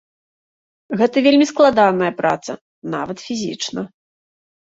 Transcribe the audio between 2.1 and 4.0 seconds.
праца, нават фізічна.